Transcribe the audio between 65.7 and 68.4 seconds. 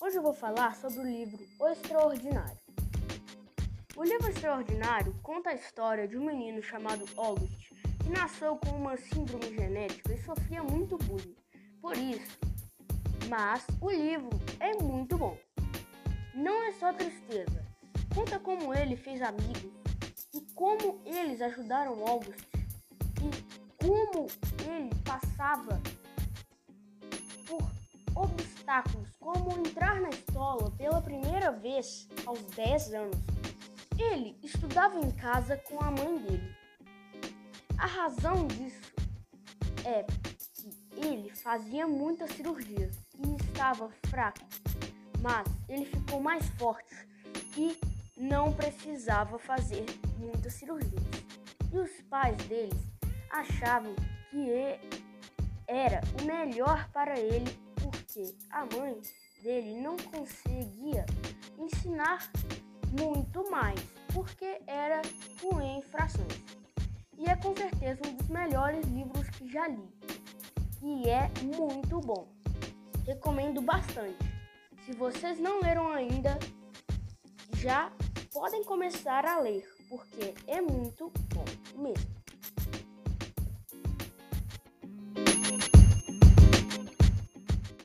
em frações. E é com certeza um dos